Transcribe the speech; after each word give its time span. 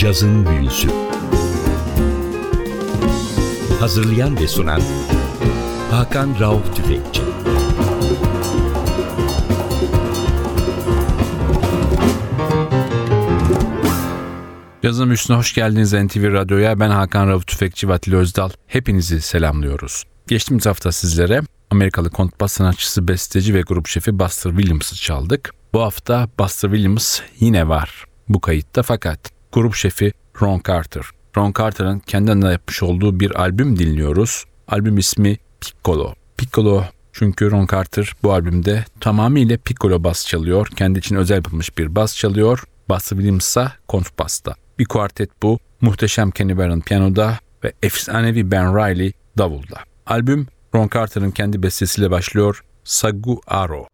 Cazın 0.00 0.46
Büyüsü 0.46 0.88
Hazırlayan 3.80 4.40
ve 4.40 4.48
sunan 4.48 4.82
Hakan 5.90 6.40
Rauf 6.40 6.76
Tüfekçi 6.76 7.22
Yazım 14.82 15.12
üstüne 15.12 15.36
hoş 15.36 15.54
geldiniz 15.54 15.92
NTV 15.92 16.32
Radyo'ya. 16.32 16.80
Ben 16.80 16.90
Hakan 16.90 17.28
Rauf 17.28 17.46
Tüfekçi 17.46 17.88
ve 17.88 17.92
Atilla 17.92 18.18
Özdal. 18.18 18.50
Hepinizi 18.66 19.20
selamlıyoruz. 19.20 20.04
Geçtiğimiz 20.26 20.66
hafta 20.66 20.92
sizlere 20.92 21.40
Amerikalı 21.70 22.10
kontrbas 22.10 22.52
sanatçısı, 22.52 23.08
besteci 23.08 23.54
ve 23.54 23.60
grup 23.60 23.88
şefi 23.88 24.18
Buster 24.18 24.50
Williams'ı 24.50 24.96
çaldık. 24.96 25.54
Bu 25.74 25.82
hafta 25.82 26.28
Buster 26.38 26.68
Williams 26.68 27.20
yine 27.40 27.68
var 27.68 28.04
bu 28.28 28.40
kayıtta 28.40 28.82
fakat 28.82 29.39
grup 29.52 29.74
şefi 29.74 30.12
Ron 30.42 30.60
Carter. 30.68 31.02
Ron 31.36 31.52
Carter'ın 31.58 31.98
kendi 31.98 32.30
adına 32.30 32.52
yapmış 32.52 32.82
olduğu 32.82 33.20
bir 33.20 33.40
albüm 33.40 33.78
dinliyoruz. 33.78 34.44
Albüm 34.68 34.98
ismi 34.98 35.36
Piccolo. 35.60 36.14
Piccolo 36.36 36.84
çünkü 37.12 37.50
Ron 37.50 37.66
Carter 37.66 38.12
bu 38.22 38.32
albümde 38.32 38.84
tamamıyla 39.00 39.56
piccolo 39.56 40.04
bas 40.04 40.26
çalıyor. 40.26 40.66
Kendi 40.76 40.98
için 40.98 41.16
özel 41.16 41.36
yapılmış 41.36 41.78
bir 41.78 41.94
bas 41.94 42.16
çalıyor. 42.16 42.64
Buster 42.88 43.16
Williams 43.16 43.46
ise 43.46 43.68
kontrbasta. 43.88 44.54
Bir 44.78 44.84
kuartet 44.84 45.30
bu. 45.42 45.58
Muhteşem 45.80 46.30
Kenny 46.30 46.58
Barron 46.58 46.80
piyanoda 46.80 47.38
ve 47.64 47.72
efsanevi 47.82 48.50
Ben 48.50 48.76
Riley 48.76 49.12
davulda. 49.38 49.76
Albüm 50.06 50.46
Ron 50.74 50.90
Carter'ın 50.94 51.30
kendi 51.30 51.62
bestesiyle 51.62 52.10
başlıyor. 52.10 52.64
Sagu 52.84 53.40
Aro. 53.46 53.86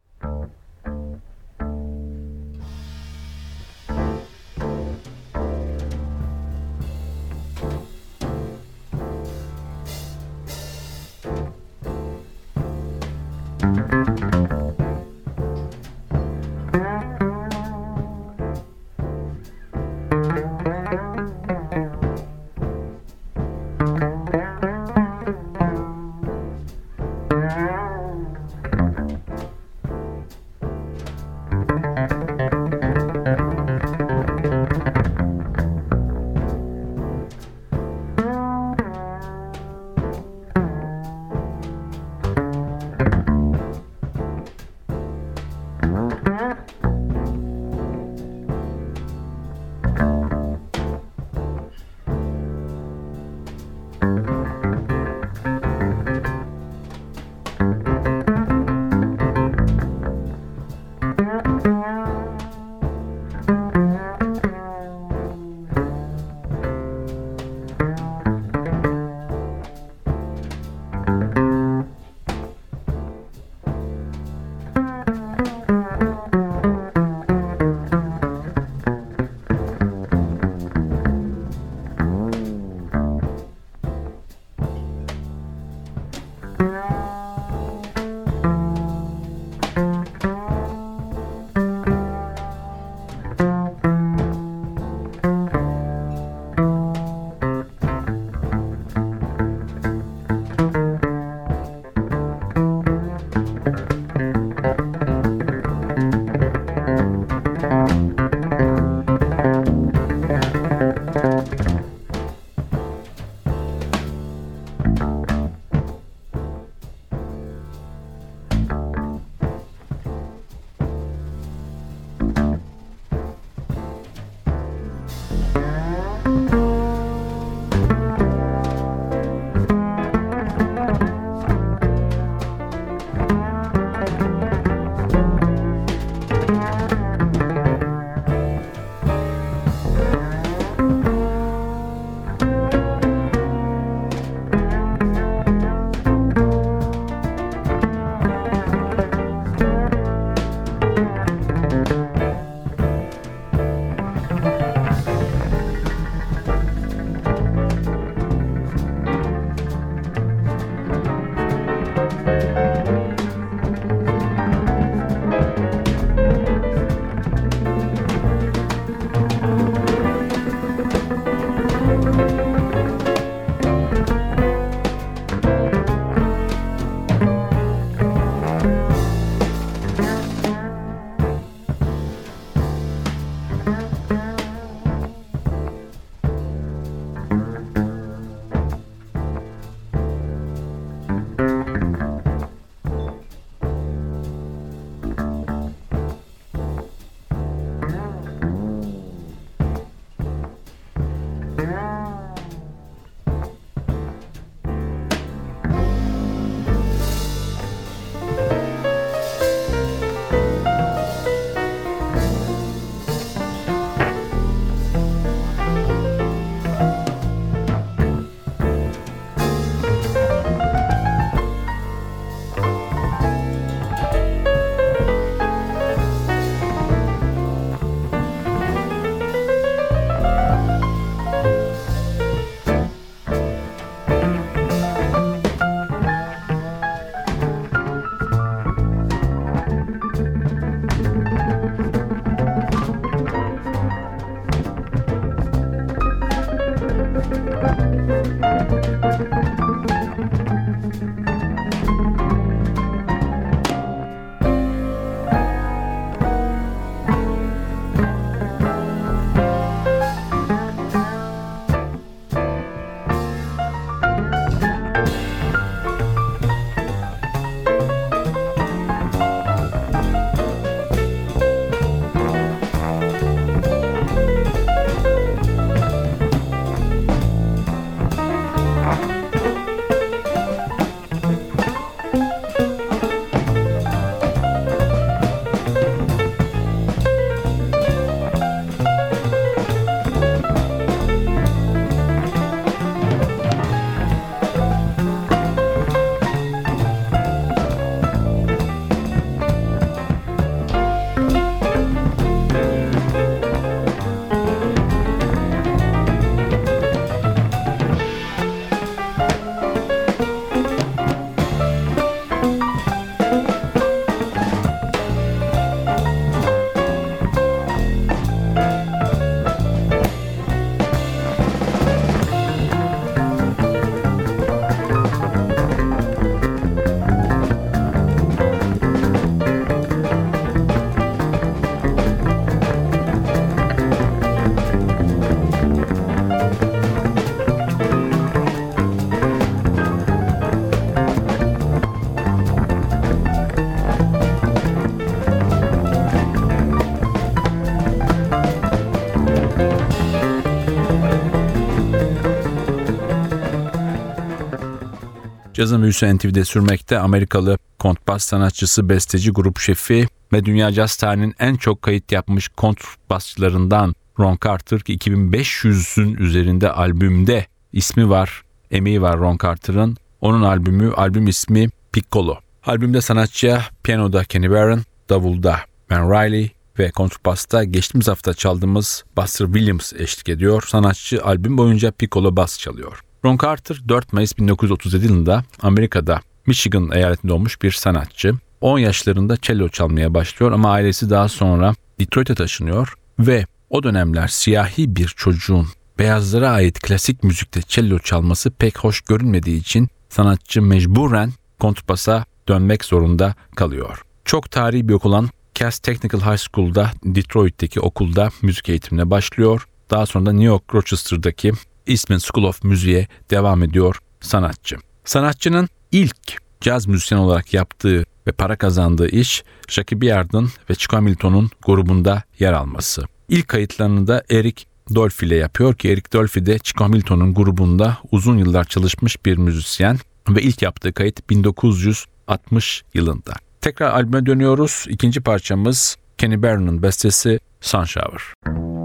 Cazın 355.56 355.82
büyüsü 355.82 356.16
NTV'de 356.16 356.44
sürmekte 356.44 356.98
Amerikalı 356.98 357.58
kontrbas 357.78 358.24
sanatçısı, 358.24 358.88
besteci, 358.88 359.30
grup 359.30 359.58
şefi 359.58 360.08
ve 360.32 360.44
dünya 360.44 360.72
caz 360.72 360.96
tarihinin 360.96 361.34
en 361.38 361.54
çok 361.54 361.82
kayıt 361.82 362.12
yapmış 362.12 362.48
kontrbasçılarından 362.48 363.94
Ron 364.18 364.38
Carter 364.44 364.80
ki 364.80 364.96
2500'ün 364.98 366.14
üzerinde 366.14 366.72
albümde 366.72 367.46
ismi 367.72 368.08
var, 368.08 368.42
emeği 368.70 369.02
var 369.02 369.18
Ron 369.18 369.38
Carter'ın. 369.42 369.96
Onun 370.20 370.42
albümü, 370.42 370.92
albüm 370.92 371.26
ismi 371.26 371.68
Piccolo. 371.92 372.36
Albümde 372.66 373.00
sanatçıya 373.00 373.62
piyanoda 373.82 374.24
Kenny 374.24 374.50
Barron, 374.50 374.82
davulda 375.08 375.56
Ben 375.90 376.10
Riley 376.10 376.50
ve 376.78 376.90
kontrbasta 376.90 377.64
geçtiğimiz 377.64 378.08
hafta 378.08 378.34
çaldığımız 378.34 379.04
Buster 379.16 379.46
Williams 379.46 379.92
eşlik 379.92 380.28
ediyor. 380.28 380.62
Sanatçı 380.66 381.24
albüm 381.24 381.58
boyunca 381.58 381.90
piccolo 381.90 382.36
bas 382.36 382.58
çalıyor. 382.58 383.05
Ron 383.26 383.38
Carter 383.42 383.80
4 383.88 384.12
Mayıs 384.12 384.38
1937 384.38 385.04
yılında 385.04 385.44
Amerika'da 385.62 386.20
Michigan 386.46 386.90
eyaletinde 386.92 387.32
olmuş 387.32 387.62
bir 387.62 387.70
sanatçı. 387.70 388.32
10 388.60 388.78
yaşlarında 388.78 389.36
cello 389.42 389.68
çalmaya 389.68 390.14
başlıyor 390.14 390.52
ama 390.52 390.70
ailesi 390.70 391.10
daha 391.10 391.28
sonra 391.28 391.74
Detroit'e 392.00 392.34
taşınıyor 392.34 392.94
ve 393.18 393.46
o 393.70 393.82
dönemler 393.82 394.28
siyahi 394.28 394.96
bir 394.96 395.06
çocuğun 395.16 395.66
beyazlara 395.98 396.50
ait 396.50 396.80
klasik 396.80 397.24
müzikte 397.24 397.60
cello 397.68 397.98
çalması 397.98 398.50
pek 398.50 398.78
hoş 398.78 399.00
görünmediği 399.00 399.60
için 399.60 399.88
sanatçı 400.08 400.62
mecburen 400.62 401.32
kontrbasa 401.60 402.24
dönmek 402.48 402.84
zorunda 402.84 403.34
kalıyor. 403.56 404.02
Çok 404.24 404.50
tarihi 404.50 404.88
bir 404.88 404.94
okul 404.94 405.10
olan 405.10 405.28
Cass 405.54 405.78
Technical 405.78 406.20
High 406.20 406.38
School'da 406.38 406.90
Detroit'teki 407.04 407.80
okulda 407.80 408.30
müzik 408.42 408.68
eğitimine 408.68 409.10
başlıyor. 409.10 409.68
Daha 409.90 410.06
sonra 410.06 410.26
da 410.26 410.32
New 410.32 410.46
York 410.46 410.74
Rochester'daki 410.74 411.52
Eastman 411.86 412.18
School 412.18 412.44
of 412.44 412.64
Music'e 412.64 413.08
devam 413.30 413.62
ediyor 413.62 413.98
sanatçı. 414.20 414.76
Sanatçının 415.04 415.68
ilk 415.92 416.38
caz 416.60 416.86
müzisyen 416.86 417.18
olarak 417.18 417.54
yaptığı 417.54 418.04
ve 418.26 418.32
para 418.32 418.56
kazandığı 418.56 419.08
iş 419.08 419.44
Jackie 419.68 420.00
Beard'ın 420.00 420.50
ve 420.70 420.74
Chico 420.74 420.96
Hamilton'un 420.96 421.50
grubunda 421.66 422.22
yer 422.38 422.52
alması. 422.52 423.04
İlk 423.28 423.48
kayıtlarını 423.48 424.06
da 424.06 424.22
Eric 424.30 424.64
Dolphy 424.94 425.28
ile 425.28 425.36
yapıyor 425.36 425.74
ki 425.74 425.90
Eric 425.90 426.12
Dolphy 426.12 426.46
de 426.46 426.58
Chico 426.58 426.84
Hamilton'un 426.84 427.34
grubunda 427.34 427.98
uzun 428.12 428.38
yıllar 428.38 428.64
çalışmış 428.64 429.26
bir 429.26 429.36
müzisyen 429.36 429.98
ve 430.28 430.42
ilk 430.42 430.62
yaptığı 430.62 430.92
kayıt 430.92 431.30
1960 431.30 432.84
yılında. 432.94 433.32
Tekrar 433.60 433.90
albüme 433.90 434.26
dönüyoruz. 434.26 434.84
İkinci 434.88 435.20
parçamız 435.20 435.96
Kenny 436.18 436.42
Barron'ın 436.42 436.82
bestesi 436.82 437.40
Sunshower. 437.60 438.75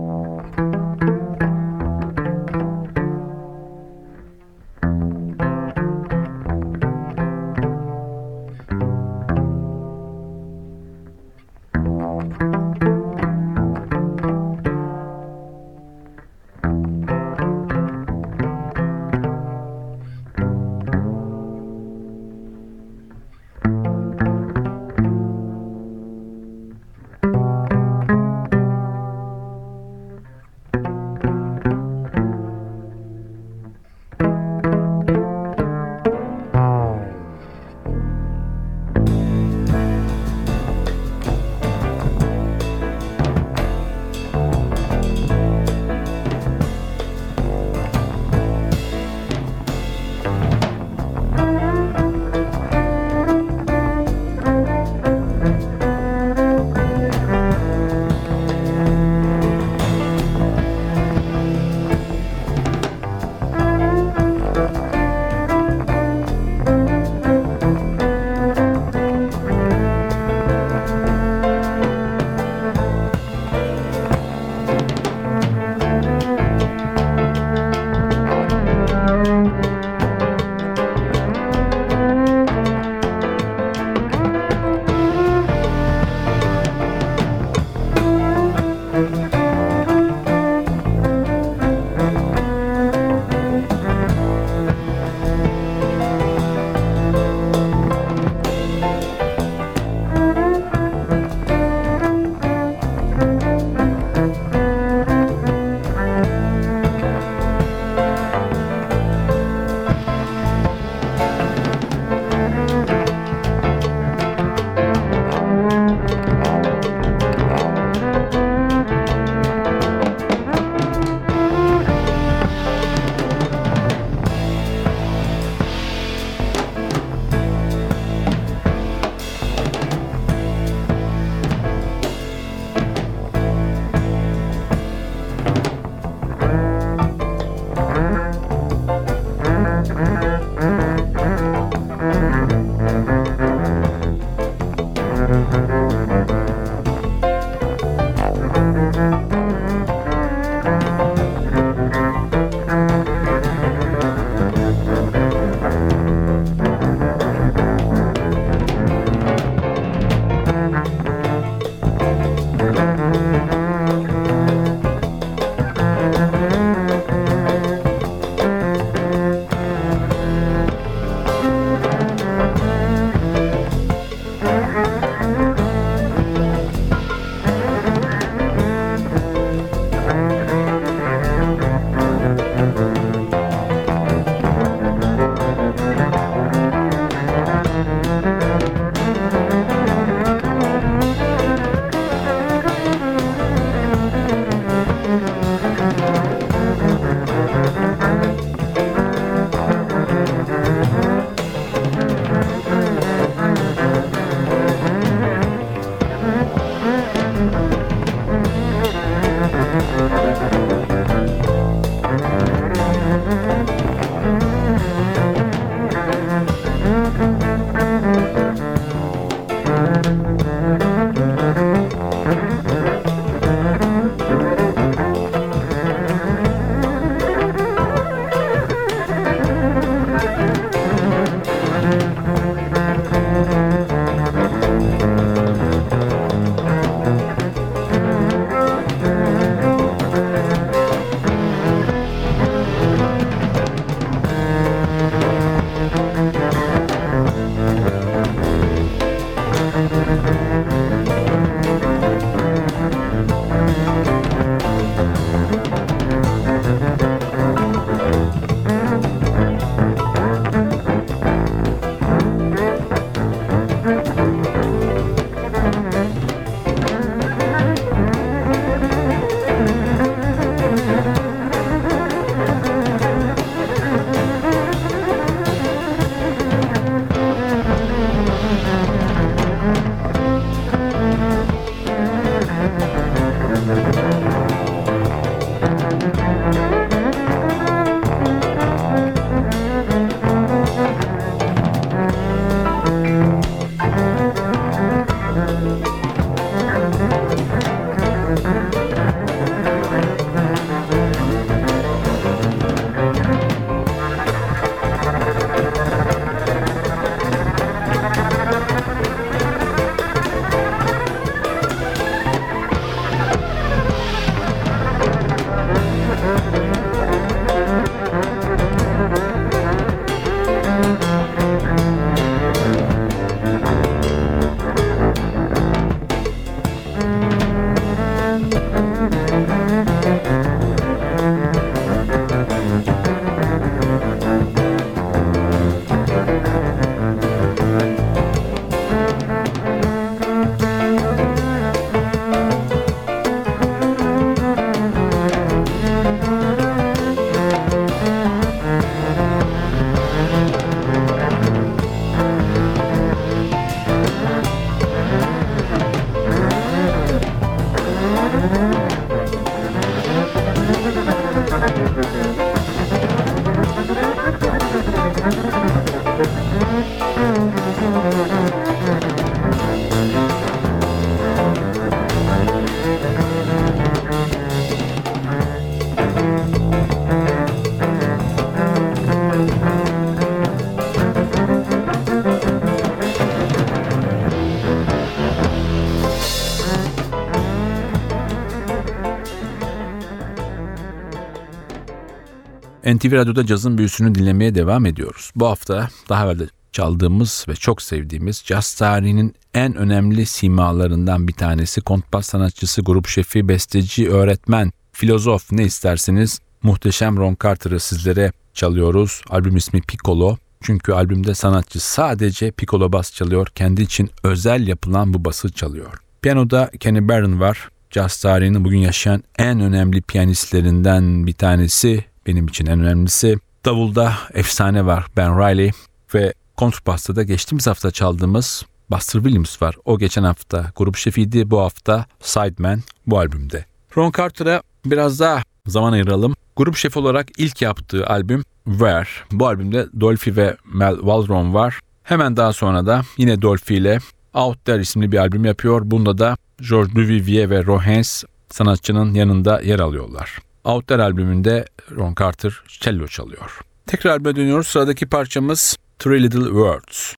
NTV 392.96 393.12
Radyo'da 393.12 393.46
cazın 393.46 393.78
büyüsünü 393.78 394.16
dinlemeye 394.16 394.56
devam 394.56 394.86
ediyoruz. 394.86 395.32
Bu 395.36 395.48
hafta 395.48 395.90
daha 396.10 396.26
evvel 396.26 396.48
çaldığımız 396.72 397.46
ve 397.50 397.56
çok 397.56 397.82
sevdiğimiz 397.82 398.44
caz 398.46 398.74
tarihinin 398.74 399.36
en 399.54 399.76
önemli 399.76 400.26
simalarından 400.26 401.28
bir 401.28 401.34
tanesi 401.34 401.82
kontbas 401.82 402.26
sanatçısı, 402.26 402.82
grup 402.82 403.08
şefi, 403.08 403.48
besteci, 403.48 404.10
öğretmen, 404.10 404.72
filozof 404.92 405.52
ne 405.52 405.64
isterseniz 405.64 406.40
muhteşem 406.64 407.18
Ron 407.18 407.38
Carter'ı 407.44 407.80
sizlere 407.80 408.32
çalıyoruz. 408.54 409.22
Albüm 409.30 409.58
ismi 409.58 409.82
Piccolo. 409.82 410.38
Çünkü 410.62 410.94
albümde 410.94 411.36
sanatçı 411.36 411.80
sadece 411.80 412.52
piccolo 412.52 412.94
bas 412.94 413.14
çalıyor. 413.14 413.48
Kendi 413.56 413.82
için 413.82 414.10
özel 414.24 414.68
yapılan 414.68 415.14
bu 415.14 415.26
bası 415.26 415.52
çalıyor. 415.52 416.02
Piyanoda 416.22 416.72
Kenny 416.80 417.08
Barron 417.08 417.40
var. 417.40 417.70
Jazz 417.90 418.22
tarihinin 418.22 418.66
bugün 418.66 418.78
yaşayan 418.78 419.24
en 419.38 419.60
önemli 419.60 420.02
piyanistlerinden 420.02 421.28
bir 421.28 421.34
tanesi. 421.34 422.06
Benim 422.28 422.48
için 422.48 422.66
en 422.66 422.80
önemlisi. 422.80 423.40
Davulda 423.66 424.14
efsane 424.34 424.86
var 424.86 425.06
Ben 425.18 425.40
Riley 425.40 425.72
ve 426.16 426.34
kontrbasta 426.58 427.16
da 427.16 427.24
geçtiğimiz 427.24 427.68
hafta 427.68 427.92
çaldığımız 427.92 428.66
Buster 428.92 429.20
Williams 429.20 429.62
var. 429.62 429.76
O 429.86 429.98
geçen 429.98 430.24
hafta 430.24 430.72
grup 430.76 430.98
şefiydi. 430.98 431.52
Bu 431.52 431.60
hafta 431.60 432.06
Sideman 432.20 432.82
bu 433.08 433.20
albümde. 433.20 433.66
Ron 433.98 434.12
Carter'a 434.18 434.62
biraz 434.86 435.20
daha 435.20 435.44
zaman 435.68 435.94
ayıralım. 435.94 436.36
Grup 436.56 436.76
şefi 436.76 437.00
olarak 437.00 437.28
ilk 437.38 437.62
yaptığı 437.62 438.08
albüm 438.08 438.44
Where. 438.66 439.08
Bu 439.32 439.48
albümde 439.48 439.88
Dolphy 440.00 440.36
ve 440.36 440.58
Mel 440.74 440.96
Waldron 440.96 441.54
var. 441.54 441.80
Hemen 442.04 442.38
daha 442.38 442.54
sonra 442.54 442.86
da 442.86 443.02
yine 443.18 443.42
Dolphy 443.42 443.80
ile 443.80 444.00
Out 444.34 444.66
There 444.66 444.82
isimli 444.82 445.12
bir 445.12 445.18
albüm 445.18 445.46
yapıyor. 445.46 445.82
Bunda 445.86 446.18
da 446.18 446.38
George 446.70 446.96
Duvivier 446.96 447.50
ve 447.50 447.66
Rohens 447.66 448.24
sanatçının 448.50 449.14
yanında 449.14 449.62
yer 449.62 449.80
alıyorlar. 449.80 450.38
Out 450.66 450.88
There 450.88 451.04
albümünde 451.04 451.66
Ron 451.92 452.16
Carter 452.20 452.62
cello 452.68 453.08
çalıyor. 453.08 453.60
Tekrar 453.88 454.12
albüme 454.12 454.36
dönüyoruz. 454.36 454.68
Sıradaki 454.68 455.06
parçamız 455.06 455.78
Three 456.00 456.24
Little 456.24 456.46
Words. 456.46 457.16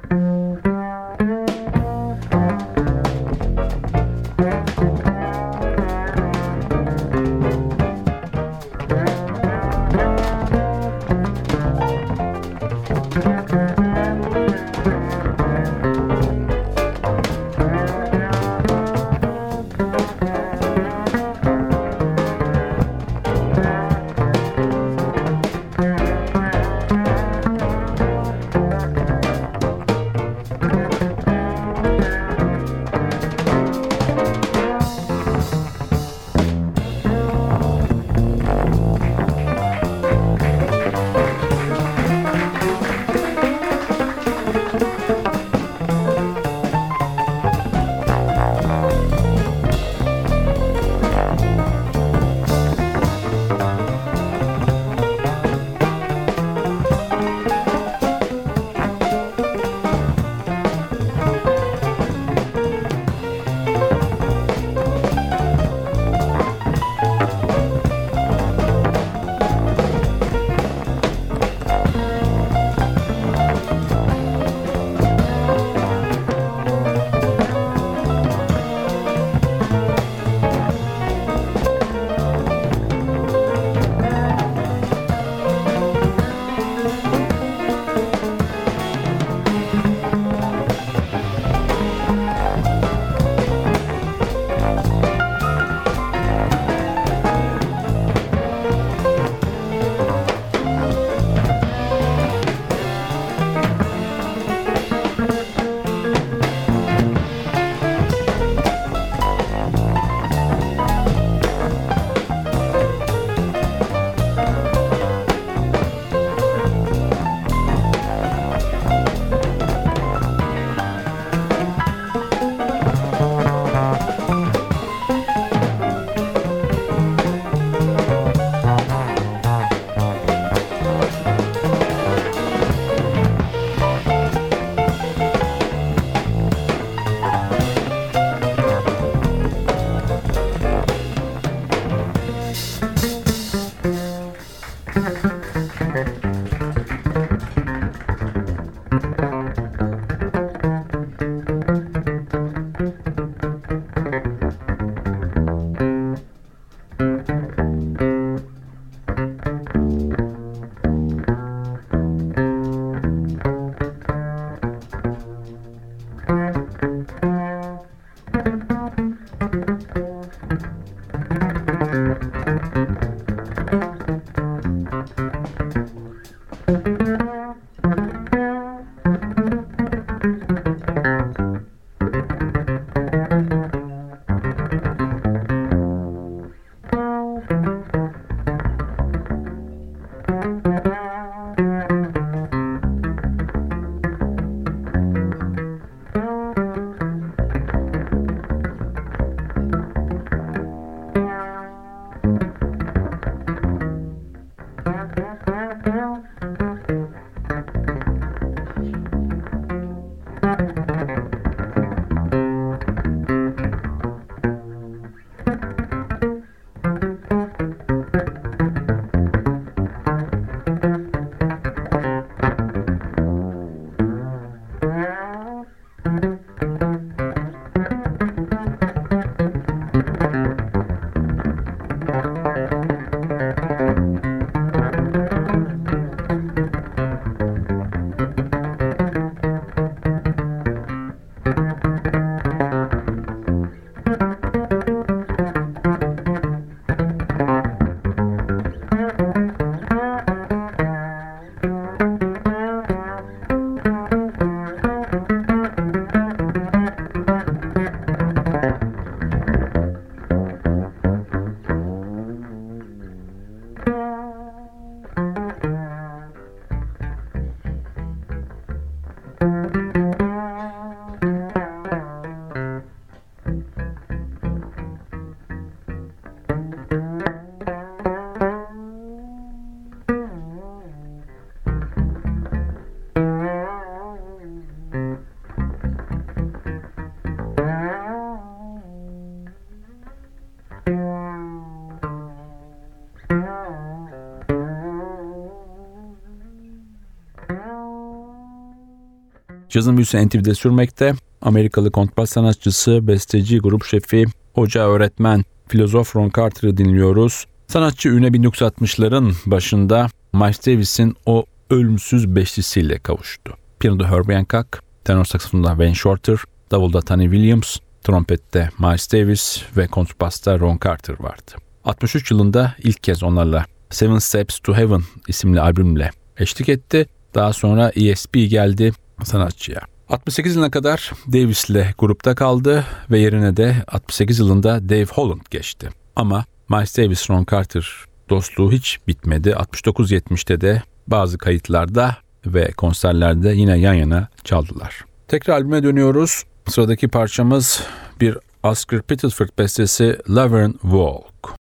Cazın 299.74 299.98
büyüsü 299.98 300.28
NTV'de 300.28 300.56
sürmekte. 300.56 301.14
Amerikalı 301.42 301.92
kontrbas 301.92 302.30
sanatçısı, 302.30 303.08
besteci, 303.08 303.60
grup 303.60 303.86
şefi, 303.86 304.26
hoca, 304.54 304.88
öğretmen, 304.88 305.44
filozof 305.68 306.16
Ron 306.16 306.32
Carter'ı 306.36 306.78
dinliyoruz. 306.78 307.46
Sanatçı 307.68 308.10
üne 308.10 308.28
1960'ların 308.28 309.34
başında 309.46 310.08
Miles 310.34 310.68
Davis'in 310.68 311.16
o 311.26 311.46
ölümsüz 311.70 312.36
beşlisiyle 312.36 313.00
kavuştu. 313.00 313.54
Piyanoda 313.80 314.12
Herbie 314.12 314.36
Hancock, 314.36 314.80
tenor 315.06 315.26
saksafonda 315.26 315.70
Wayne 315.70 315.96
Shorter, 315.96 316.38
davulda 316.72 317.02
Tony 317.02 317.24
Williams, 317.24 317.78
trompette 318.04 318.70
Miles 318.80 319.14
Davis 319.14 319.64
ve 319.78 319.88
kontrbasta 319.88 320.60
Ron 320.60 320.80
Carter 320.86 321.16
vardı. 321.20 321.52
63 321.86 322.32
yılında 322.32 322.76
ilk 322.84 323.04
kez 323.04 323.24
onlarla 323.24 323.66
Seven 323.90 324.20
Steps 324.20 324.60
to 324.60 324.74
Heaven 324.74 325.02
isimli 325.28 325.62
albümle 325.62 326.12
eşlik 326.38 326.70
etti. 326.70 327.06
Daha 327.36 327.54
sonra 327.54 327.92
ESP 327.96 328.34
geldi 328.34 328.94
sanatçıya. 329.24 329.82
68 330.10 330.56
yılına 330.56 330.72
kadar 330.72 331.12
Davis'le 331.28 331.96
grupta 331.98 332.36
kaldı 332.36 332.86
ve 333.12 333.20
yerine 333.20 333.58
de 333.58 333.76
68 333.88 334.40
yılında 334.40 334.90
Dave 334.90 335.06
Holland 335.06 335.42
geçti. 335.50 335.90
Ama 336.16 336.46
Miles 336.70 336.98
Davis 336.98 337.30
Ron 337.30 337.46
Carter 337.52 337.88
dostluğu 338.30 338.72
hiç 338.72 339.00
bitmedi. 339.08 339.50
69-70'te 339.50 340.62
de 340.62 340.84
bazı 341.08 341.38
kayıtlarda 341.38 342.18
ve 342.46 342.72
konserlerde 342.72 343.50
yine 343.50 343.78
yan 343.78 343.94
yana 343.94 344.28
çaldılar. 344.44 345.06
Tekrar 345.28 345.54
albüme 345.54 345.84
dönüyoruz. 345.84 346.44
Sıradaki 346.68 347.08
parçamız 347.08 347.84
bir 348.22 348.38
Oscar 348.64 349.02
Pettiford 349.02 349.50
bestesi 349.58 350.18
Laverne 350.30 350.74
Walk. 350.82 351.63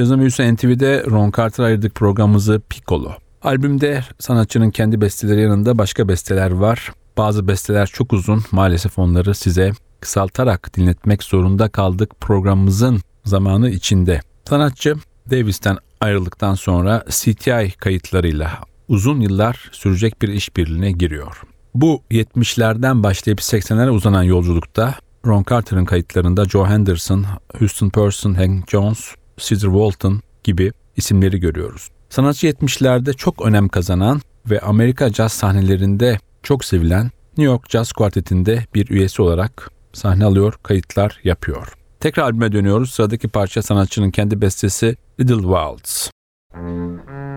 Cazım 0.00 0.20
Büyüsü 0.20 0.54
NTV'de 0.54 1.04
Ron 1.10 1.32
Carter 1.36 1.64
ayırdık 1.64 1.94
programımızı 1.94 2.62
Piccolo. 2.68 3.12
Albümde 3.42 4.04
sanatçının 4.18 4.70
kendi 4.70 5.00
besteleri 5.00 5.40
yanında 5.40 5.78
başka 5.78 6.08
besteler 6.08 6.50
var. 6.50 6.92
Bazı 7.16 7.48
besteler 7.48 7.86
çok 7.86 8.12
uzun. 8.12 8.42
Maalesef 8.52 8.98
onları 8.98 9.34
size 9.34 9.72
kısaltarak 10.00 10.76
dinletmek 10.76 11.22
zorunda 11.22 11.68
kaldık 11.68 12.20
programımızın 12.20 13.00
zamanı 13.24 13.70
içinde. 13.70 14.20
Sanatçı 14.48 14.96
Davis'ten 15.30 15.78
ayrıldıktan 16.00 16.54
sonra 16.54 17.04
CTI 17.08 17.72
kayıtlarıyla 17.78 18.58
uzun 18.88 19.20
yıllar 19.20 19.70
sürecek 19.72 20.22
bir 20.22 20.28
işbirliğine 20.28 20.92
giriyor. 20.92 21.42
Bu 21.74 22.02
70'lerden 22.10 23.02
başlayıp 23.02 23.38
80'lere 23.38 23.90
uzanan 23.90 24.22
yolculukta 24.22 24.94
Ron 25.26 25.44
Carter'ın 25.50 25.84
kayıtlarında 25.84 26.44
Joe 26.44 26.66
Henderson, 26.66 27.26
Houston 27.58 27.88
Person, 27.88 28.34
Hank 28.34 28.70
Jones, 28.70 29.14
Cedar 29.40 29.72
Walton 29.72 30.20
gibi 30.44 30.72
isimleri 30.96 31.40
görüyoruz. 31.40 31.88
Sanatçı 32.08 32.46
70'lerde 32.46 33.16
çok 33.16 33.46
önem 33.46 33.68
kazanan 33.68 34.20
ve 34.50 34.60
Amerika 34.60 35.12
caz 35.12 35.32
sahnelerinde 35.32 36.18
çok 36.42 36.64
sevilen 36.64 37.04
New 37.36 37.52
York 37.52 37.70
Jazz 37.70 37.92
Quartet'inde 37.92 38.64
bir 38.74 38.90
üyesi 38.90 39.22
olarak 39.22 39.70
sahne 39.92 40.24
alıyor, 40.24 40.54
kayıtlar 40.62 41.20
yapıyor. 41.24 41.72
Tekrar 42.00 42.22
albüme 42.22 42.52
dönüyoruz. 42.52 42.90
Sıradaki 42.90 43.28
parça 43.28 43.62
sanatçının 43.62 44.10
kendi 44.10 44.40
bestesi 44.40 44.96
Little 45.20 45.34
Waltz. 45.42 46.10
Müzik 46.54 47.29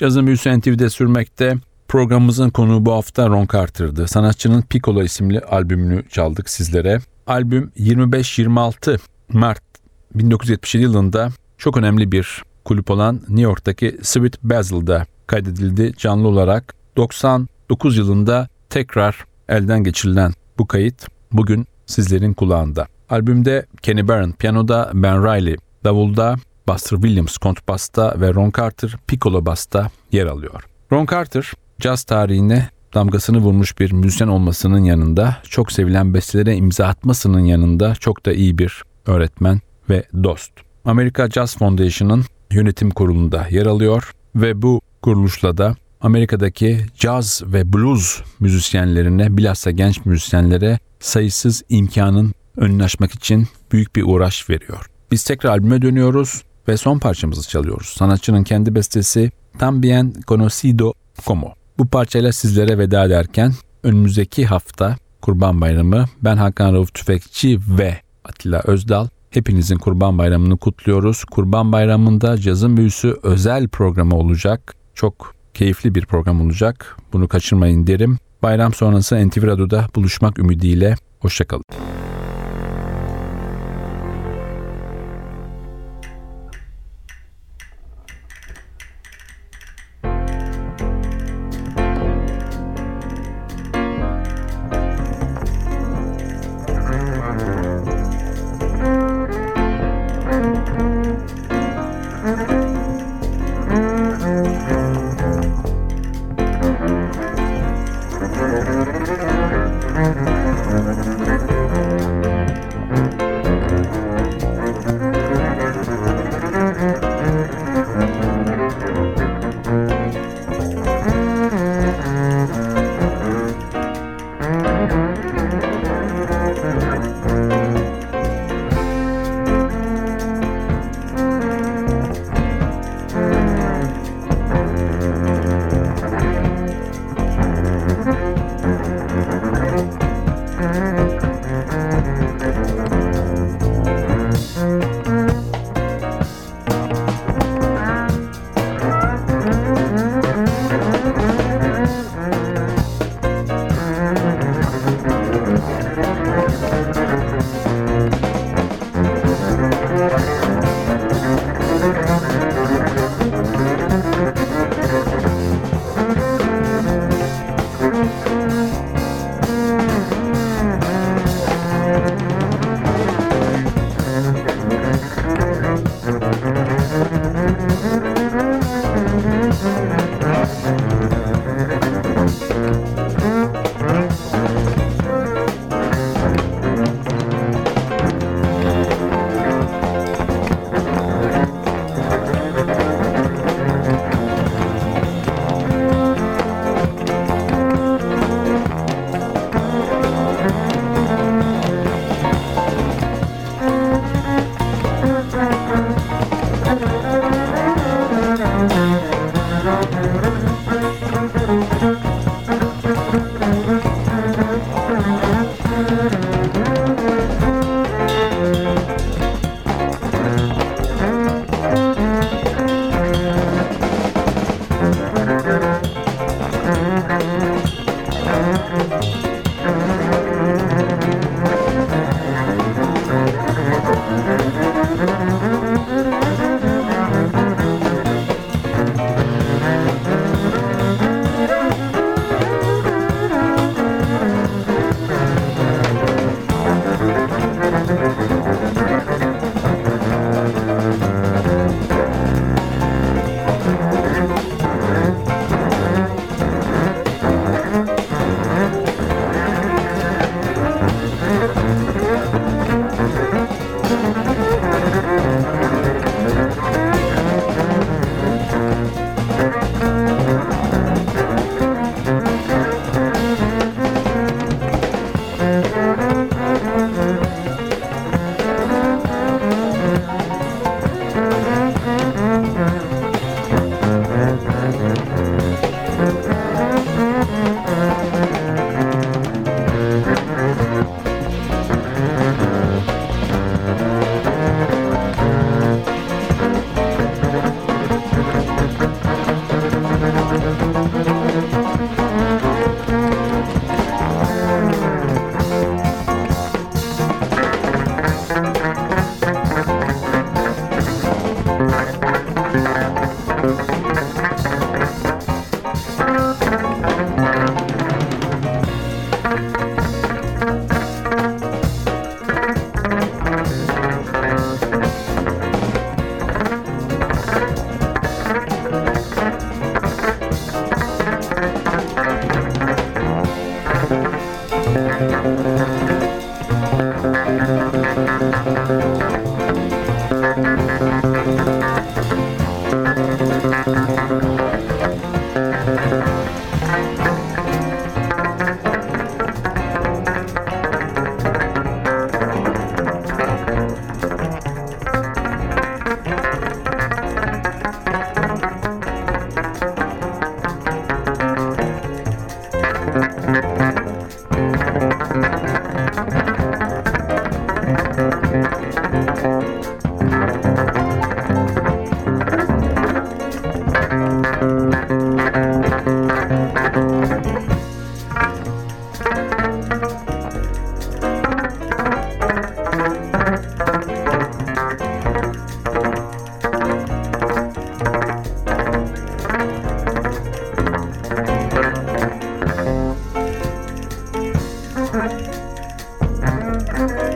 Cazın 0.00 0.26
büyüsü 0.26 0.58
NTV'de 0.58 0.90
sürmekte. 0.90 1.56
Programımızın 1.88 2.50
konuğu 2.50 2.86
bu 2.86 2.92
hafta 2.92 3.28
Ron 3.28 3.48
Carter'dı. 3.52 4.08
Sanatçının 4.08 4.62
Piccolo 4.62 5.02
isimli 5.02 5.40
albümünü 5.40 6.08
çaldık 6.08 6.50
sizlere. 6.50 6.98
Albüm 7.26 7.72
25-26 7.76 8.98
Mart 9.28 9.62
1977 10.14 10.82
yılında 10.82 11.28
çok 11.58 11.76
önemli 11.76 12.12
bir 12.12 12.42
kulüp 12.64 12.90
olan 12.90 13.14
New 13.14 13.42
York'taki 13.42 13.98
Sweet 14.02 14.42
Basil'da 14.42 15.06
kaydedildi 15.26 15.92
canlı 15.96 16.28
olarak. 16.28 16.74
99 16.96 17.96
yılında 17.96 18.48
tekrar 18.70 19.24
elden 19.48 19.84
geçirilen 19.84 20.32
bu 20.58 20.66
kayıt 20.66 21.06
bugün 21.32 21.66
sizlerin 21.86 22.32
kulağında. 22.32 22.86
Albümde 23.10 23.66
Kenny 23.82 24.08
Barron 24.08 24.32
piyanoda, 24.32 24.90
Ben 24.94 25.24
Riley 25.24 25.56
davulda, 25.84 26.36
Buster 26.74 26.96
Williams 26.96 27.38
kontrbasta 27.38 28.20
ve 28.20 28.34
Ron 28.34 28.52
Carter 28.58 28.96
piccolo 29.06 29.46
basta 29.46 29.90
yer 30.12 30.26
alıyor. 30.26 30.64
Ron 30.92 31.06
Carter 31.10 31.52
caz 31.80 32.04
tarihine 32.04 32.68
damgasını 32.94 33.38
vurmuş 33.38 33.78
bir 33.78 33.92
müzisyen 33.92 34.28
olmasının 34.28 34.84
yanında, 34.84 35.36
çok 35.48 35.72
sevilen 35.72 36.14
bestelere 36.14 36.56
imza 36.56 36.86
atmasının 36.86 37.40
yanında 37.40 37.94
çok 37.94 38.26
da 38.26 38.32
iyi 38.32 38.58
bir 38.58 38.82
öğretmen 39.06 39.60
ve 39.90 40.04
dost. 40.24 40.52
Amerika 40.84 41.30
Jazz 41.30 41.56
Foundation'ın 41.56 42.24
yönetim 42.50 42.90
kurulunda 42.90 43.46
yer 43.50 43.66
alıyor 43.66 44.12
ve 44.34 44.62
bu 44.62 44.80
kuruluşla 45.02 45.58
da 45.58 45.76
Amerika'daki 46.00 46.86
caz 46.98 47.42
ve 47.46 47.72
blues 47.72 48.20
müzisyenlerine 48.40 49.36
bilhassa 49.36 49.70
genç 49.70 50.04
müzisyenlere 50.04 50.78
sayısız 51.00 51.62
imkanın 51.68 52.34
önünü 52.56 52.84
açmak 52.84 53.12
için 53.12 53.46
büyük 53.72 53.96
bir 53.96 54.02
uğraş 54.02 54.50
veriyor. 54.50 54.86
Biz 55.10 55.24
tekrar 55.24 55.50
albüme 55.50 55.82
dönüyoruz 55.82 56.42
ve 56.70 56.76
son 56.76 56.98
parçamızı 56.98 57.48
çalıyoruz. 57.48 57.86
Sanatçının 57.86 58.44
kendi 58.44 58.74
bestesi 58.74 59.30
Tambien 59.58 60.14
Conocido 60.28 60.92
Como. 61.26 61.54
Bu 61.78 61.86
parçayla 61.86 62.32
sizlere 62.32 62.78
veda 62.78 63.04
ederken 63.04 63.52
önümüzdeki 63.82 64.46
hafta 64.46 64.96
Kurban 65.22 65.60
Bayramı 65.60 66.04
ben 66.22 66.36
Hakan 66.36 66.74
Rauf 66.74 66.94
Tüfekçi 66.94 67.58
ve 67.78 68.00
Atilla 68.24 68.62
Özdal 68.64 69.08
hepinizin 69.30 69.76
Kurban 69.76 70.18
Bayramı'nı 70.18 70.56
kutluyoruz. 70.56 71.24
Kurban 71.24 71.72
Bayramı'nda 71.72 72.38
cazın 72.38 72.76
büyüsü 72.76 73.16
özel 73.22 73.68
programı 73.68 74.16
olacak. 74.16 74.74
Çok 74.94 75.34
keyifli 75.54 75.94
bir 75.94 76.06
program 76.06 76.40
olacak. 76.40 76.96
Bunu 77.12 77.28
kaçırmayın 77.28 77.86
derim. 77.86 78.18
Bayram 78.42 78.74
sonrası 78.74 79.28
NTV 79.28 79.46
buluşmak 79.94 80.38
ümidiyle. 80.38 80.94
Hoşçakalın. 81.20 81.64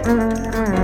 Mm-hmm. 0.04 0.83